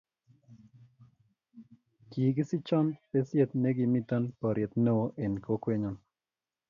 kikisichon 2.09 2.87
besiet 3.11 3.51
ne 3.61 3.69
kimito 3.77 4.17
boriet 4.39 4.73
neoo 4.83 5.05
eng' 5.23 5.39
kokwenyo 5.45 5.91